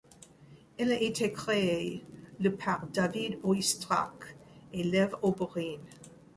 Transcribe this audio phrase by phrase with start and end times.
[0.79, 2.03] Elle a été créée
[2.39, 4.35] le par David Oïstrakh
[4.73, 5.77] et Lev Oborine.